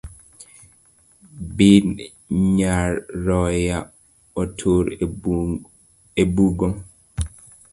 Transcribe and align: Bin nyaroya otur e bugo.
Bin 1.59 1.85
nyaroya 2.61 3.79
otur 4.41 4.85
e 6.21 6.23
bugo. 6.35 6.67